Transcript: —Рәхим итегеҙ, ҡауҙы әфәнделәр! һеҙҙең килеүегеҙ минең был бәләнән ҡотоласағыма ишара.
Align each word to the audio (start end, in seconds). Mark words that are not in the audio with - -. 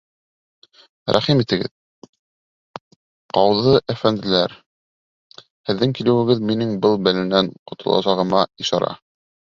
—Рәхим 1.15 1.41
итегеҙ, 1.43 1.69
ҡауҙы 3.37 3.75
әфәнделәр! 3.95 4.57
һеҙҙең 5.71 5.97
килеүегеҙ 6.01 6.43
минең 6.53 6.75
был 6.87 7.01
бәләнән 7.09 7.51
ҡотоласағыма 7.73 8.43
ишара. 8.67 8.95